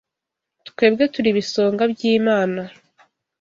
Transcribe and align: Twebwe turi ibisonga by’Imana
Twebwe 0.67 1.03
turi 1.13 1.27
ibisonga 1.31 1.83
by’Imana 1.91 2.61